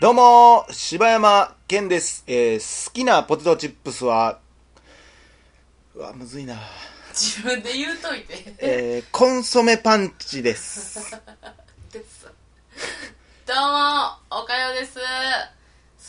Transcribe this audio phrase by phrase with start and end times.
[0.00, 2.24] どうも、柴山健です。
[2.26, 4.38] えー好きなポテトチップスは、
[5.94, 6.56] うわ、むずいな。
[7.12, 10.98] 自分で言うといてえーコンソメパンチです。
[11.92, 12.26] です
[13.46, 15.02] どうもおかよです好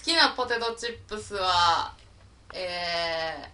[0.04, 1.94] きなポテトチップスは
[2.54, 3.50] え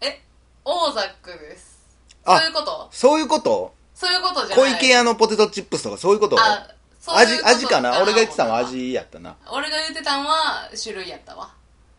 [0.00, 0.22] ー、え
[0.64, 1.78] オーザックです
[2.24, 2.88] あそういうこと？
[2.92, 3.74] そういうこと？
[3.96, 6.36] そういうことじゃない小池屋のポテトチップスとかそういうこと？
[6.38, 6.68] あ
[7.00, 8.02] そういう味、こと味かな？
[8.02, 9.36] 俺が言ってたのはな味やったな。
[9.50, 11.50] 俺が言ってたんは種類やったわ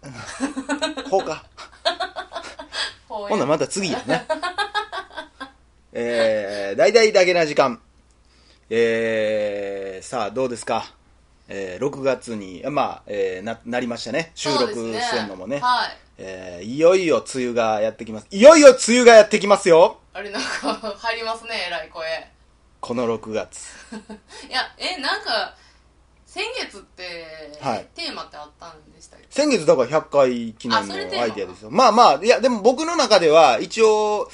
[1.09, 1.44] ほうか。
[3.09, 4.26] ほうほんならまた次やね。
[5.94, 7.81] えー、大々だけな時間。
[8.70, 10.85] えー、さあ、どうですか？
[11.49, 14.31] えー、6月に、まあ、えー、な、なりましたね。
[14.35, 15.59] 収録してんのもね。
[15.59, 18.27] はいえー、いよいよ梅雨がやってきます。
[18.31, 22.05] いよいよ梅雨がやってきますよあれなんか入りますねえらい声
[22.81, 23.70] この6月。
[24.49, 25.55] いやえなんか
[26.26, 29.27] 先月って、はいテーマってあったんでしたっけ？
[29.29, 31.71] 先月だから100回記念のアイデアですよ。
[31.71, 34.29] まあまあ、いや、でも僕の中では一応、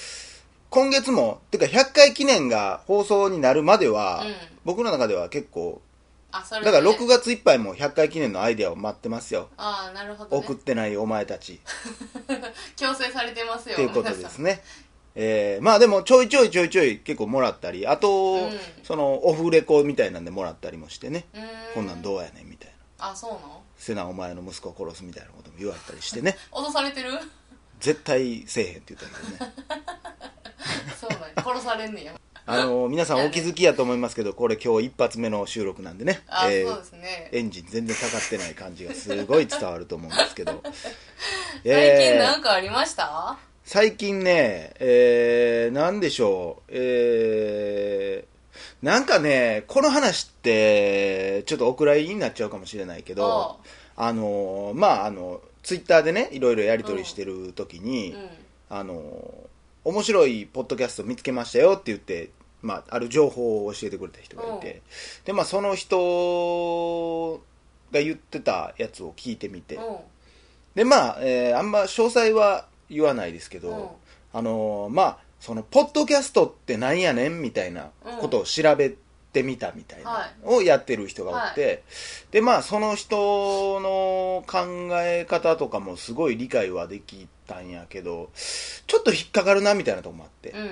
[0.69, 5.81] 今月も、てか100回記念が放送になるまでは、うん僕の中では結構、
[6.35, 9.49] あそれだから6月月いっぱいも100回記念のアイデアを待ってますよ。
[9.55, 11.59] ああなるほど、ね、送ってないお前たち。
[12.75, 13.73] 強制されてますよ。
[13.73, 14.63] っていうことですね。
[15.15, 18.59] えー、まあでもちょいちょいちょいちょい結構もらったり、あと、うん。
[18.81, 21.27] そのオフレコみたいなんでもらったりもしてね、
[21.75, 23.11] こんなんどうやねんみたいな。
[23.11, 23.61] あそうなの？
[23.77, 27.11] せなお前の息子を殺すみたいなことも言われたりしてね、 脅されてる？
[27.79, 29.53] 絶対せえへんって言ったけどね。
[30.99, 32.13] そうなんや殺されんねや
[32.45, 37.29] あの皆さんお気づきやと思いますけど、これ今日一発目の収録なんでね、あ、えーそうですね。
[37.31, 40.61] エンジン全然かかってない感じがすごい伝わると思うんですけど。
[40.73, 53.57] 最近えーなんかありました、最近ね、えー、なんでしょう、えー、なんかね、この話って、ちょっとお蔵入りになっちゃうかもしれないけど、
[53.95, 58.29] あの、まあ、あの、ツイッターでね、いろいろやり取りしてる時に、うん。
[58.69, 59.49] あの、
[59.85, 62.29] 面白いポッドキャスト見つけましたよって言って、
[62.61, 64.81] まあ、ある情報を教えてくれた人がいて、
[65.25, 67.41] で、まあ、その人
[67.91, 69.97] が言ってたやつを聞いてみて、うん。
[70.75, 73.87] でまあ、えーあんま詳細は言わないですけど、うん。
[74.33, 77.89] あのーまあそのポッドキャストってなんやねんみたいな
[78.21, 78.95] ことを調べ
[79.33, 80.31] てみたみたいな、はい。
[80.45, 81.83] をやってる人がおって、
[82.31, 88.29] でまあその人の考え方とかもすごい理解はできたんやけど
[88.87, 90.71] ちょっと引っかかるなみたいなとこもあって、うん。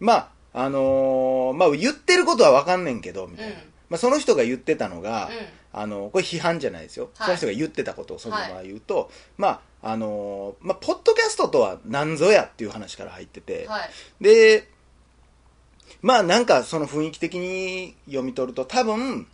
[0.00, 3.60] まああのーまあ言ってることは分かんねんけどみたいな、うん。
[3.90, 5.80] まあ、その人が言ってたのが、うん。
[5.80, 7.26] あのこれ批判じゃないですよ、はい。
[7.26, 13.90] その人が言ってたことをそのまま言うと、まああのまあ、ポッドキャストとは何ぞやっていう話から入ってて、はい。
[14.20, 14.68] で
[16.00, 19.26] まあなんかその雰囲気的に読み取ると多分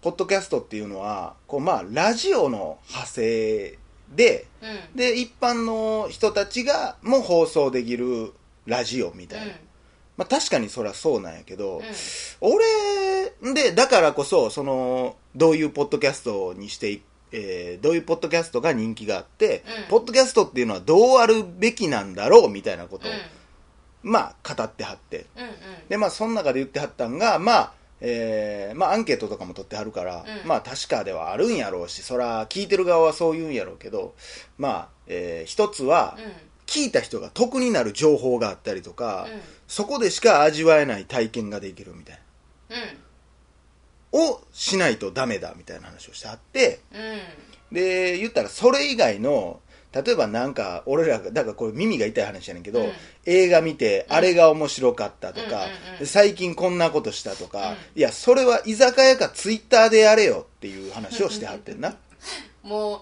[0.00, 3.78] ポッドキャストっていうのはこうまあラジオの派生
[4.14, 4.96] でうん。
[4.96, 8.32] で一般の人たちがも放送できる
[8.66, 9.52] ラジオみたいな、
[10.16, 11.84] まあ、確かにそりゃそうなんやけど、うん。
[12.40, 12.64] 俺
[13.54, 17.02] でだからこそそのどういうポッドキャストにしてい
[17.32, 19.88] えーどういうポッドキャストが人気があって、うん。
[19.88, 23.14] ポッドキャストっていうのはどうあるべきなんだろうみたいなことを、う
[24.08, 24.10] ん。
[24.12, 25.26] まあ語ってはって。
[25.36, 25.52] うんうん。
[25.88, 27.72] でまあその中で言ってはったんがまあ
[28.04, 30.48] えーまあアンケートとかも取ってはるから、うん。
[30.48, 34.14] まあ確かではあるんやろうしそら聞いてる側はそう言うんやろうけど
[34.58, 36.32] まあ、えー一つは、うん。
[36.66, 39.40] 聞いた人が得になる情報があったりとか、うん。
[39.68, 42.18] そこでしか味わえない体験ができるみたい
[42.70, 42.76] な。
[42.76, 44.30] うん。
[44.32, 47.74] をしないとダメだみたいな話をしてあってうん。
[47.74, 49.60] で言ったらそれ以外の
[49.94, 52.92] 例えばなんか俺らがだからこれ耳が痛い話やねんけど、うん。
[53.26, 55.66] 映画見てあれが面白かったとか、
[56.00, 57.76] うん最近こんなことしたとか、うん。
[57.98, 61.96] いやそれは居酒屋かツイッターでやれよっていう話をしてはってんな。
[62.62, 63.00] もう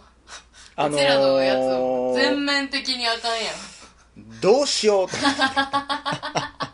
[0.76, 4.40] あうちらのやつのー全面的にあかんやん。
[4.40, 5.16] どうしようと。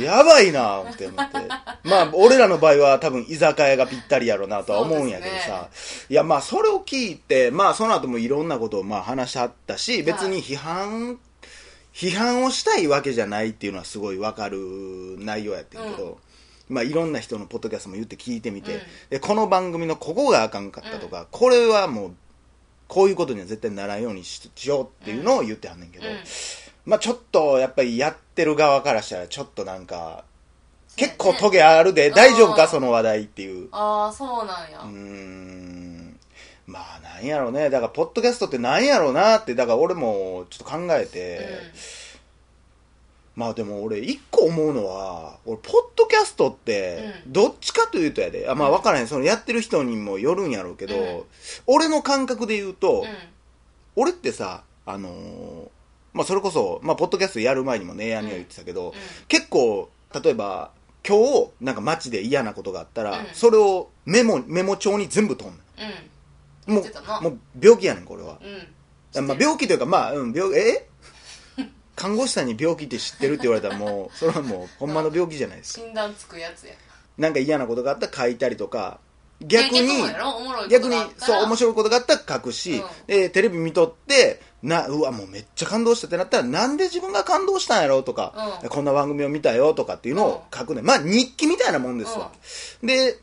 [0.00, 1.38] やばいなって思って。
[1.84, 5.68] まあ、俺らの場合は多分居酒屋がぴったりやろうなとは思うんやけどさ。
[6.08, 11.18] いや、まあ、それを聞いて、まあ、その後もいろんなことをまあ話しはったし、別に批判、
[11.94, 14.58] 批判をしたいわけじゃないっていうのはすごいわかる
[15.18, 16.18] 内容やってんけど、
[16.68, 18.80] まあ、いろんな人のポッドキャストも言って聞いてみて、うん。
[19.10, 22.14] でこの番組のここがあかんかったとか、これはもう
[22.88, 26.14] こういうことには絶対ならんようにししようっていうのを言ってはんねんけど、うん
[26.86, 30.24] まあちょっとやっぱりやってる側からしたらちょっとなんか
[30.96, 33.68] 結構トゲあるで、大丈夫かその話題っていう。
[33.70, 36.18] ああそうなんや、うーん。
[36.66, 37.68] まあなんやろうね。
[37.68, 41.46] だからポッドキャストってなんやろうなってだから俺もちょっと考えて、
[43.34, 47.32] まあでも俺一個思うのは俺ポッドキャストってうん。
[47.32, 48.48] どっちかというとやで。
[48.48, 49.06] あまあ分からへん。
[49.06, 51.22] そのやってる人にもよるんやろうけど、うん。
[51.66, 53.06] 俺の感覚で言うと、うん。
[53.96, 55.68] 俺ってさあのー
[56.16, 58.92] まあそれこそ、まあ、ポッドキャストやる前にもねやには言ってたけど、うん。
[59.28, 59.90] 結構
[60.24, 60.70] 例えば
[61.06, 63.26] 今日なんか街で嫌なことがあったら、うん。
[63.34, 65.52] それをメモメモ帳に全部取ん
[66.68, 66.74] うん。
[66.74, 66.86] のも
[67.20, 68.38] うもう病気やねんこれは、
[69.14, 69.26] うん。
[69.26, 70.88] まあ、病気というかまあ、うん、病え？
[71.94, 75.80] 看護師さんに病気って知ってるって言われたらもう それはもうほんまの病気じゃないですか。
[75.82, 76.72] 診断つくやつや。
[77.18, 79.00] なんか嫌なことがあったら書いたりとか
[79.40, 80.02] 逆に
[80.70, 82.88] 逆にそう面白いことがあったら書くし、うん。
[83.06, 88.68] でテレビ見とってなうわもうめっちゃ感動したってなったらなんで自分が感動したんやろとか、うん。
[88.68, 92.30] こんな番組を見たよとかっていうのを書くね、まあ日記みたいなもんですわ、
[92.82, 93.18] で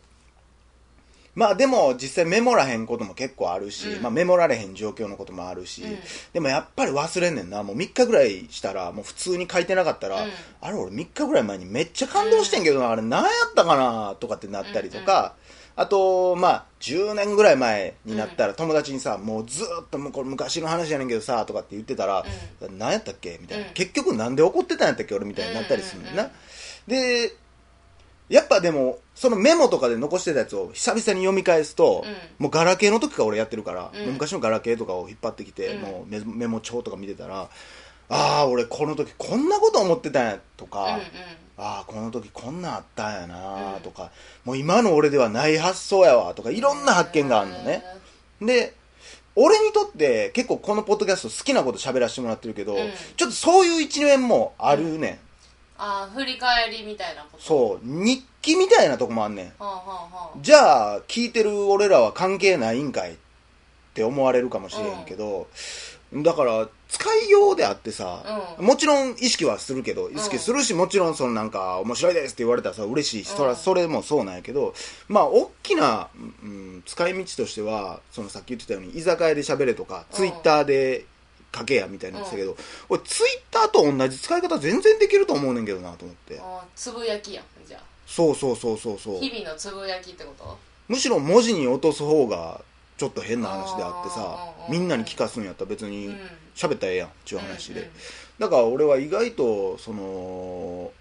[1.35, 4.03] まあでも実際メモらへんことも結構あるし、うん。
[4.03, 5.97] まあ、メモられへん状況のこともあるし、うん。
[6.31, 7.63] でもやっぱり忘れんねんな。
[7.63, 10.31] もう3日ぐらいしたらもう普通に書いてなかったら、うん。
[10.61, 15.33] あれ俺3日ぐらい前にめっちゃ感動してんけどな、あれ何やったかなとかってなったりとか、
[15.75, 22.25] あとまあ10年ぐらい前になったら友達にさ、もうずーっともうこれ昔の話やねんけどさとかって言ってたら、
[22.77, 23.73] 何やったっけみたいな、うん。
[23.73, 26.29] 結局なんで怒ってたんやったっけ俺みたいになったりするねんな、うん。
[26.29, 26.33] うん
[26.85, 27.35] で
[28.29, 32.13] やっぱでもそのメモとかで残してたやつを久々に読み返すと、うん。
[32.39, 34.13] もうガラケーの時から俺やってるから、うん。
[34.13, 35.81] 昔のガラケーとかを引っ張ってきて、うん。
[35.81, 37.49] もうメメモ帳とか見てたら
[38.09, 41.01] ああ俺この時こんなこと思ってたんやとか、うんうん
[41.57, 44.11] ああこの時こんなんあったんやなとか、
[44.43, 47.83] もう今の俺ではない発想やわとかいろんな発見があるのね、
[48.41, 48.75] で
[49.35, 52.91] 俺にとって結構このポッドキャスト好きなこと喋らせてもらってるけど、うん。
[53.17, 55.13] ちょっとそういう一面もあるねん、
[55.77, 57.43] ああ振り返りみたいなこと？
[57.43, 57.85] そう。
[57.85, 59.45] 日記みたいなとこもあんねん。
[59.45, 60.37] はあはあはあ。
[60.41, 63.15] じゃあ聞いてる俺らは関係ないんかいっ
[63.93, 65.47] て思われるかもしれんけど、
[66.21, 68.65] だから使いようであってさ、うん。
[68.67, 73.55] もちろん意識はするけど意識するし、もちろんそのなんか面白いですって言われたらさ嬉しいし、そらうん。
[73.55, 74.75] それもそうなんやけど
[75.07, 76.09] まあ大きな、
[76.43, 80.15] うん、使い道としてはそのさっき言ってたように居酒屋で喋れとか、うん。
[80.15, 81.05] ツイッターで
[81.55, 82.57] 書けやみたいな言ってたけど、
[82.89, 86.41] 俺ツイッターと同じ使い方全然できると思うねんけどなと思って。
[86.75, 87.83] つぶやきやんじゃあ。
[88.05, 89.19] そうそうそうそうそう。
[89.19, 90.57] 日々のつぶやきってこと？
[90.87, 92.61] むしろ文字に落とす方が
[92.97, 94.37] ちょっと変な話であってさ
[94.69, 96.19] みんなに聞かすんやったら別にうん。
[96.55, 97.91] 喋ったらええやんっていう話で、うんうん
[98.39, 100.91] だから俺は意外とその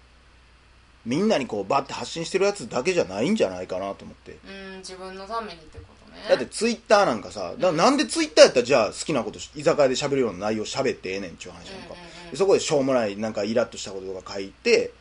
[1.03, 4.37] みんなにこうバッて発信してるやつだけじゃないんじゃないかなと思って。
[4.47, 6.21] うん自分のためにってことね。
[6.29, 12.31] だってツイッターなんかさだなんでツイッターやったらじゃあ好きなこと居酒屋で喋るような内容喋ってええねんっていう話なんか、うんうんうん。
[12.31, 14.91] でそこでしょうもないなんかイラッとしたこととか書いて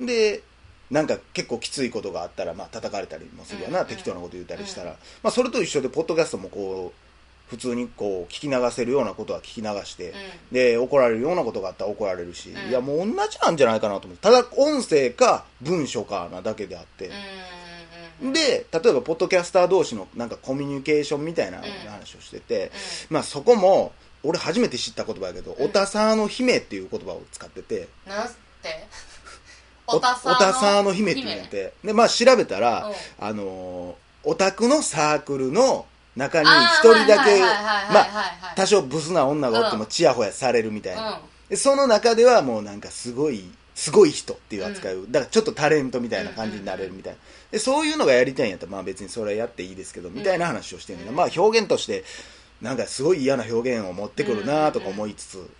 [0.00, 0.42] で
[0.94, 3.88] なんか結構きついことがあったらまあ叩かれたりもするわな、うんうん。
[3.90, 10.14] 適当なこと言ったりしたら、まあ、それと一緒でポッドキャストもこう普通にこう聞き流せるようなことは聞き流して、
[10.50, 12.70] で怒られるようなことがあったら怒られるし、うん。
[12.70, 22.70] いやもう同じなんじゃないかなと思ってただ音声か文書かなだけであって、うんうんうんで例えばポッドキャスター同士のなんかコミュニケーションみたいな話をしてて、
[23.10, 23.92] まあそこも
[24.22, 25.66] 俺初めて知った言葉やけど、うん。
[25.66, 28.32] おたさーの姫っていう言葉を使ってて、なんて？
[29.86, 32.94] おおたさの姫って言うんて、で、まあ調べたら、うん。
[33.26, 35.86] あのーオタクのサークルの
[36.16, 39.88] 中にあ一人だけ、まはいあ、多少ブスな女がおってもうん。
[39.90, 41.10] チヤホヤされるみたいな。
[41.10, 41.16] うん。
[41.50, 43.44] でその中ではもうなんかすごい、
[43.74, 47.18] すごい人っていう扱いを、だからちょっとタレントみたいな感じになれるみたいな。
[47.50, 52.04] で、そういうのがやりたいんやったら、まあ別にそれやっていいですけど、みたいな話をしてるんだ、うんまあ表現として、
[52.62, 55.50] なんかすごい嫌な表現を持ってくるなとか思いつつ、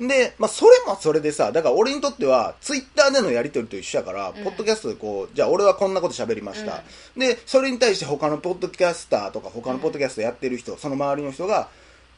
[0.00, 4.44] で、まあそれもそれでさ、だから俺にとっては、ツイッターでのやりとりと一緒やから、うん。
[4.44, 6.82] ポッドキャストでこう、じゃあ俺はこんなこと喋りました。
[7.16, 11.68] で、それに対して他のポッドキャスターとか他のポッドキャストやってる人、その周りの人が、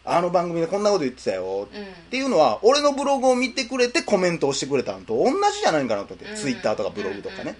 [0.09, 1.83] あの番組でこんなこと言ってたようん。
[1.83, 6.37] っていうのは俺のブログを見てくれてコメントをしてくれたのと同じじゃないかなと思って、うん。
[6.37, 7.59] ツイッターとかブログとかね、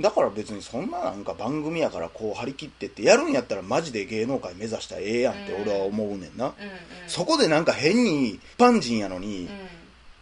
[0.00, 6.54] だから別にそんななんか番組やからこう張り切ってってやるんやったらマジで芸能界目指したらええやんって俺は思うねんな、うんうん。
[7.08, 9.48] そこでなんか変に一般人やのに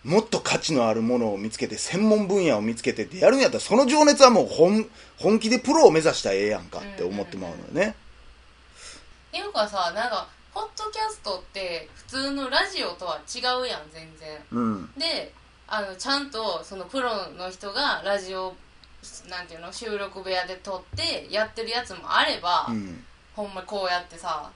[0.04, 0.12] う、ん。
[0.12, 4.86] もっと価値のあるものを見つけて専門分野を見つけてってやるんやったらその情熱はもう本
[5.18, 7.94] 本気でプロを目指したらええやんかって思ってまうのよね、
[9.28, 14.38] っていうかさなんかポッドキャストって普通のラジオとは違うやん全然。
[14.52, 14.90] うん。
[14.96, 15.32] で
[15.66, 18.54] あのちゃんとそのプロの人がラジオ
[19.28, 19.72] なんていうの？
[19.72, 23.04] 収録部屋で撮ってやってるやつもあれば、うん。
[23.34, 24.50] ほんまこうやってさ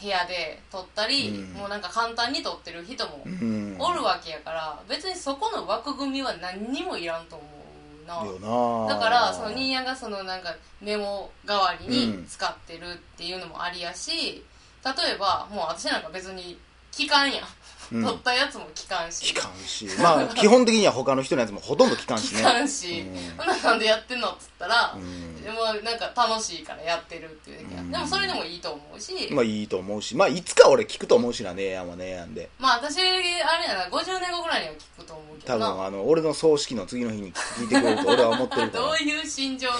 [0.00, 1.52] 部屋で撮ったり、うん。
[1.54, 3.76] もうなんか簡単に撮ってる人もうん。
[3.78, 8.94] おるわけやから別にそこの枠組みは何にもいらんと思うな。
[8.94, 12.20] だからそのニーヤがそのなんかメモ代わりうん。
[12.22, 14.42] に使ってるっていうのもありやし
[14.84, 16.58] 例えばもう私なんか別に
[16.90, 17.44] 聞かんやん
[17.92, 18.04] うん。
[18.04, 19.32] 撮ったやつも聞かんし。
[19.34, 19.86] 聞かんし。
[20.00, 22.40] まあ 基本的には他の人のやつもほとんど聞かんしね。
[22.40, 23.36] 聞かんし、うん。
[23.62, 25.42] なんでやってんのっつったら、うん。
[25.42, 27.80] でもなんか楽しいからやってるっていうだけや。
[27.80, 27.90] うん。
[27.90, 30.16] でもそれでもいいと思うし、まあいいと思うし。
[30.16, 32.48] まあいつか俺聞くと思うしなねえやんはねえやんで。
[32.58, 35.72] まあ私あれやな50年後ぐらいには聞くと思うけ多どな。
[35.72, 39.74] 分あの俺の葬式の次の日に聞いてくれると俺は思ってるか どらういう心情で？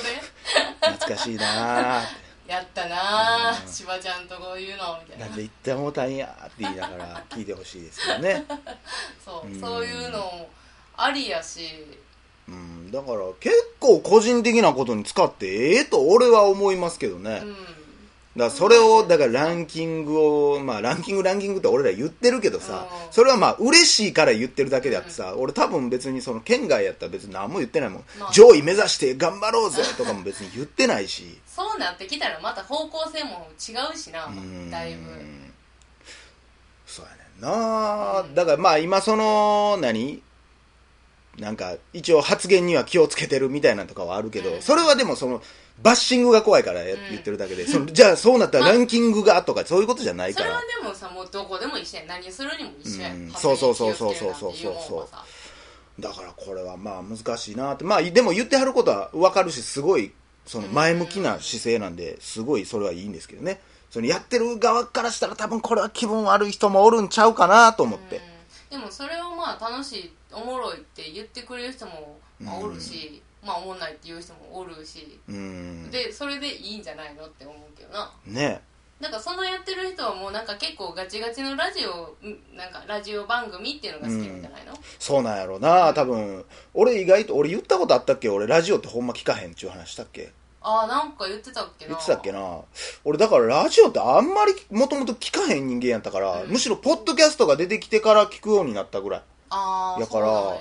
[0.80, 5.26] 懐かしいなーってやったなしばちゃんとこういうのみたいな。
[5.26, 8.46] なんで言ってもうたんやって言いながら 聞いてほしいですけどね。
[9.22, 9.60] そう、うん。
[9.60, 10.48] そういうのも
[10.96, 11.60] ありやし。
[12.48, 12.90] うん。
[12.90, 17.52] だから結構個人的なことに使ってええと俺は思いますけどね、うん。
[17.54, 17.74] だか
[18.36, 23.12] らそれをだからランキングをまあランキングランキングって俺ら言ってるけどさうん。
[23.12, 28.04] それはまあ嬉しいから言ってるだけであってさ俺多分別にその県外やったら別に何も言ってないもん。
[28.18, 31.38] まあ上位目指して頑張ろうぜとかも別に言ってないし。
[31.54, 34.70] そうなってきたらまた方向性も違うしなうん。
[34.70, 35.10] だいぶ。
[36.86, 40.22] そうやねんな、うんだからまあ今その何？
[41.38, 44.62] なんか一応発言には気をつけてるみたいなのとかはあるけど、うん。
[44.62, 45.40] それはでもその
[45.80, 50.46] バッシングが怖いから言ってるだけで、そのじゃあそうなったらランキングがとかそういうことじゃないから。
[50.46, 52.06] それはでもさもうどこでも一緒やん。
[52.08, 53.30] 何するにも一緒やん、うん。
[53.30, 55.24] そうそうそうそう気をつけるなんていうもんはさ。
[56.00, 57.84] だからこれはまあ難しいなって。
[57.84, 60.10] まあでも言ってはることは分かるしすごい
[60.48, 63.60] その前向きな姿勢なんですごいそれはいいんですけどね。
[63.90, 68.20] そのやってる側からしたら多分これは気分悪い人もおるんちゃうかなと思って。
[68.70, 68.80] うん。
[68.80, 75.20] でもそれをまあ楽しいおもろいって言ってくれる人も、まあ、おるし、まあおもんないっていう人もおるし。
[75.28, 75.90] うん。
[75.90, 78.10] でそれでいいんじゃないのって思うけどな。
[78.26, 78.62] ね
[79.00, 84.58] なんかそのやってる人はもうなんか結構ガチガチのラジオんなんかラジオ番組っていうのが好きなんじゃな。
[84.60, 88.28] いの、そうなんやろうな多分俺意外と俺言ったことあったっけ？
[88.28, 90.32] 俺ラジオってほんま聞かへんっちゅう話したっけ？
[90.60, 91.90] ああなんか言ってたっけな。
[91.90, 92.60] 言ってたっけな？
[93.04, 96.50] 俺だからラジオってあんまりもともと聞かへん人間やったから、うん。
[96.50, 99.22] むしろポッドキャストが出てきてから聞くようになったぐらい。
[99.50, 100.60] ああやからそ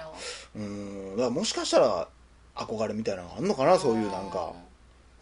[0.55, 2.07] うなんだからもしかしたら
[2.55, 4.53] 憧れみたいなのがあんのかなそういうなんか。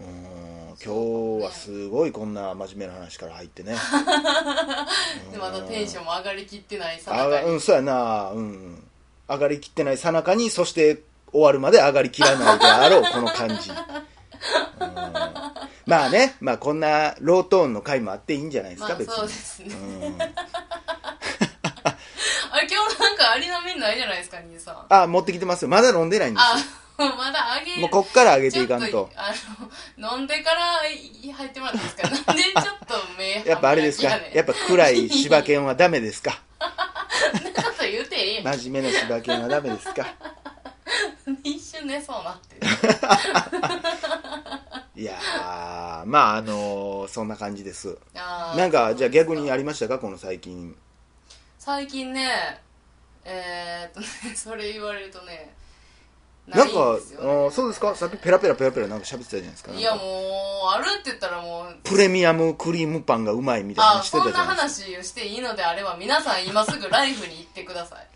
[0.01, 3.75] うーん今日はすごいこんな真面目な話から入ってね。
[5.31, 7.49] でまたテンションも上がりきってないさあなかに。
[7.51, 8.31] うんそうやな。
[8.31, 8.87] うんうん。
[9.27, 11.01] 上がりきってないさなかにそして
[11.31, 13.71] 終わるまで上がりきらないであろうこの感じ。
[13.71, 13.77] うん。
[15.85, 19.15] まあねまあこんなロートーンの回もあっていいんじゃないですか、まあ別に。
[19.15, 19.75] そうですね。
[19.75, 20.21] うん。
[22.51, 24.85] あれ今日なんかアリの麺ないじゃないですか兄さん。
[24.89, 25.69] あ持ってきてますよ。
[25.69, 26.84] まだ飲んでないんですあ
[27.17, 29.09] まだあげよもうこっから上げていかんと。
[29.15, 29.33] あ
[29.99, 32.09] の飲んだからい入ってもらっていいですか？
[32.31, 34.09] なんでちょっと目やっぱあれですか？
[34.09, 36.39] やっぱ暗い柴犬はダメですか？
[36.59, 36.69] な
[37.63, 38.57] こと言うてええやん。
[38.59, 40.07] 真面目な柴犬はダメですか？
[41.43, 42.55] 一瞬寝そうなって。
[44.95, 47.97] いやーまああのーそんな感じです。
[48.13, 49.99] なんかじゃあ逆にありましたか？
[49.99, 50.75] この最近。
[51.59, 52.61] 最近ね
[53.25, 55.53] えー、っとねそれ言われるとね
[56.47, 57.95] なんかねそうですか？
[57.95, 59.71] さっきペラペラペラペラなんか喋ってたじゃないですか。
[59.73, 60.03] いやもう
[60.69, 64.91] あるって言ったらもうプレミアムクリームパンがうまいみたいなしてたじゃないですか。
[64.91, 68.07] 話をしていいのであれば皆さん今すぐライフに行ってください。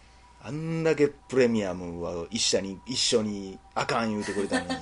[0.42, 4.76] あんだけプレミアムは一緒に一緒にあかん言うてくれたのに。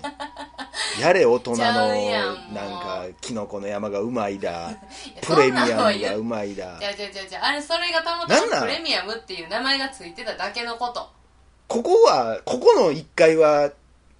[1.02, 4.72] やれ大人のなんかキノコの山がうまいだ。
[5.22, 6.78] プレミアムがうまいだ。
[6.80, 8.50] じゃじゃじゃじゃあれそれがたまなんなん？
[8.50, 11.10] たまプレミアムっていう名前がついてただけのこと
[11.68, 13.72] ここはここの1階は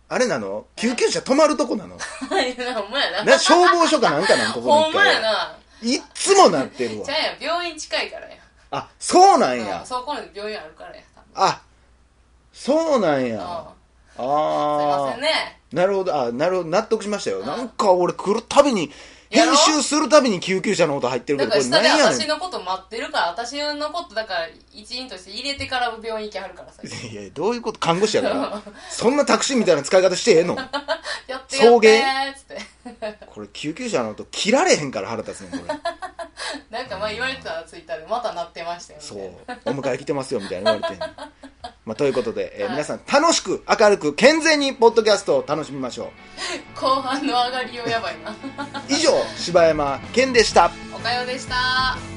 [0.10, 0.66] あれなの？
[0.76, 1.98] 救急車止まるとこなの？
[1.98, 3.24] は いほんまやな。
[3.26, 4.54] な消防署かなんかなん？
[4.54, 5.58] ここの1ほんまや階はな。
[5.82, 7.06] いっつもなってるわ。
[7.06, 8.36] じゃあや病院近いからや。
[8.72, 11.48] あそうなんうんやそこに病院あるからや多分。
[11.48, 11.62] あ
[12.54, 13.36] そうなんや。
[13.36, 13.38] うん。
[13.38, 15.60] すいまああせんね。
[15.72, 16.16] なるほど。
[16.22, 16.70] あなるほど。
[16.70, 17.46] 納得しましたよ。
[17.46, 18.92] なんか俺来るたびに
[19.30, 22.06] 編集するたびに救急車の音入ってるけだどこれ何やねん。
[22.14, 26.82] 私のこと待ってるから私のことだから一員として入れてから病院行きはるからさ。
[26.84, 27.80] いやどういうこと？
[27.80, 28.62] 看護師やから。
[28.90, 30.56] そんなタクシーみたいな使い方してええの？
[31.28, 32.60] やって送迎やってーっ
[32.98, 33.26] つって。
[33.28, 35.80] これ救急車の音切られへんから腹立つねんこれ。
[36.72, 39.18] なんかまあ言われてたらツイッターでまたなってましたよそう。
[39.18, 41.08] ねお迎え来てますよみたいな言われてん
[41.86, 42.72] まあ、ということで、えーはい。
[42.74, 46.12] 皆さん楽しく明るく健全にポッドキャストを楽しみましょ
[46.80, 48.32] 後半の上がりをやばいな。
[48.32, 48.36] う
[48.88, 50.72] 以上柴山健でした。
[50.96, 52.17] おかよでした